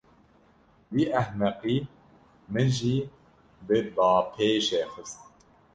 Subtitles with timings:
[0.93, 1.77] Vî ehmeqî
[2.51, 2.97] min jî
[3.67, 5.19] bi bapêşê xist.